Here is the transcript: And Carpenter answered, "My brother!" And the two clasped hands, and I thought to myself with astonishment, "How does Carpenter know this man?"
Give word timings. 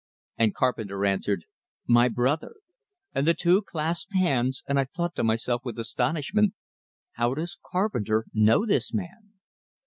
And 0.35 0.55
Carpenter 0.55 1.05
answered, 1.05 1.45
"My 1.85 2.09
brother!" 2.09 2.55
And 3.13 3.27
the 3.27 3.35
two 3.35 3.61
clasped 3.61 4.15
hands, 4.15 4.63
and 4.67 4.79
I 4.79 4.85
thought 4.85 5.13
to 5.17 5.23
myself 5.23 5.61
with 5.63 5.77
astonishment, 5.77 6.55
"How 7.17 7.35
does 7.35 7.59
Carpenter 7.71 8.25
know 8.33 8.65
this 8.65 8.95
man?" 8.95 9.33